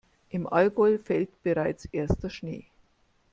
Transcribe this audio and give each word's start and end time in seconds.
Im 0.31 0.47
Allgäu 0.47 0.97
fällt 0.97 1.43
bereits 1.43 1.85
erster 1.85 2.31
Schnee. 2.31 2.65